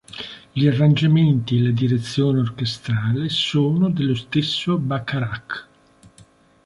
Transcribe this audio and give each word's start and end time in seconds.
Gli 0.51 0.65
arrangiamenti 0.65 1.57
e 1.57 1.61
la 1.61 1.69
direzione 1.69 2.39
orchestrale 2.39 3.29
sono 3.29 3.87
dello 3.91 4.15
stesso 4.15 4.79
Bacharach. 4.79 5.67